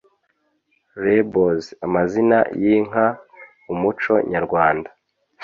[1.03, 3.05] Labels: amazina y'inka,
[3.73, 4.89] umuco nyarwanda